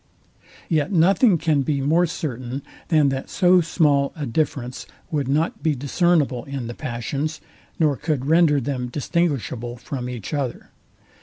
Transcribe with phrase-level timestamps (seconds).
[0.67, 5.75] Yet nothing can be more certain, than that so small a difference would not be
[5.75, 7.39] discernible in the passions,
[7.77, 10.71] nor could render them distinguishable from each other.